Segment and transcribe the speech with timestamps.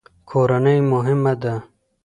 [0.29, 1.53] کورنۍ مهمه ده.